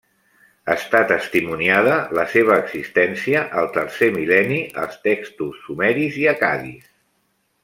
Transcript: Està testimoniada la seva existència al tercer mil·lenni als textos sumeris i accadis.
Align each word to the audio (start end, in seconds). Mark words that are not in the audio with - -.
Està 0.75 1.01
testimoniada 1.11 1.97
la 2.19 2.23
seva 2.31 2.57
existència 2.63 3.43
al 3.61 3.69
tercer 3.77 4.09
mil·lenni 4.19 4.59
als 4.85 4.99
textos 5.07 5.63
sumeris 5.67 6.19
i 6.27 6.31
accadis. 6.37 6.91